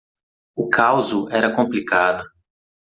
O 0.55 0.67
causo 0.67 1.29
era 1.29 1.53
complicado. 1.53 2.23